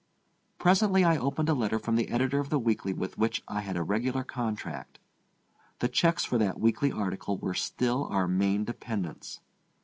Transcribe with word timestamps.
Presently 0.57 1.03
I 1.03 1.15
opened 1.15 1.47
a 1.47 1.53
letter 1.53 1.77
from 1.77 1.95
the 1.95 2.09
editor 2.09 2.39
of 2.39 2.49
the 2.49 2.57
weekly 2.57 2.91
with 2.91 3.19
which 3.19 3.43
I 3.47 3.61
had 3.61 3.77
a 3.77 3.83
regular 3.83 4.23
contract. 4.23 4.97
The 5.77 5.89
checks 5.89 6.25
for 6.25 6.39
that 6.39 6.59
weekly 6.59 6.91
article 6.91 7.37
were 7.37 7.53
still 7.53 8.05
our 8.07 8.27
main 8.27 8.65
dependence. 8.65 9.41